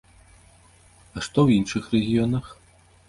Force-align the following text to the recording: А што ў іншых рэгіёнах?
А 1.15 1.17
што 1.25 1.39
ў 1.43 1.49
іншых 1.61 1.83
рэгіёнах? 1.95 2.45